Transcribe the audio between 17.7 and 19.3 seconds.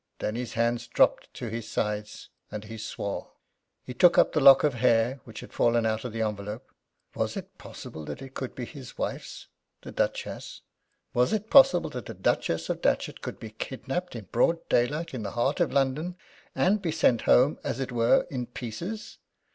it were, in pieces?